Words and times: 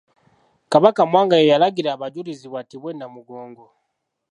Kabaka 0.71 1.01
Mwanga 1.09 1.35
ye 1.39 1.45
yalagira 1.51 1.89
abajulizi 1.91 2.45
battibwe 2.53 2.89
e 2.93 2.97
Namugongo. 2.97 3.65